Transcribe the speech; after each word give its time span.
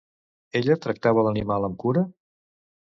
Ella 0.61 0.77
tractava 0.87 1.27
l'animal 1.27 1.69
amb 1.71 1.81
cura? 1.87 2.07